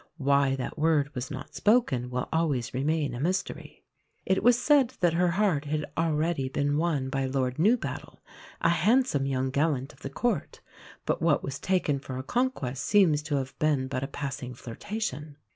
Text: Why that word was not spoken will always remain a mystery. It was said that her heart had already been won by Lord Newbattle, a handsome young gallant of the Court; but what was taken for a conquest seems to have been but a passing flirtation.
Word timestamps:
Why 0.17 0.55
that 0.55 0.79
word 0.79 1.13
was 1.13 1.29
not 1.29 1.53
spoken 1.53 2.09
will 2.09 2.27
always 2.33 2.73
remain 2.73 3.13
a 3.13 3.19
mystery. 3.19 3.83
It 4.25 4.41
was 4.41 4.57
said 4.57 4.95
that 4.99 5.13
her 5.13 5.27
heart 5.27 5.65
had 5.65 5.85
already 5.95 6.49
been 6.49 6.77
won 6.79 7.09
by 7.11 7.25
Lord 7.27 7.59
Newbattle, 7.59 8.17
a 8.61 8.69
handsome 8.69 9.27
young 9.27 9.51
gallant 9.51 9.93
of 9.93 9.99
the 9.99 10.09
Court; 10.09 10.59
but 11.05 11.21
what 11.21 11.43
was 11.43 11.59
taken 11.59 11.99
for 11.99 12.17
a 12.17 12.23
conquest 12.23 12.83
seems 12.83 13.21
to 13.21 13.35
have 13.35 13.53
been 13.59 13.87
but 13.87 14.01
a 14.01 14.07
passing 14.07 14.55
flirtation. 14.55 15.37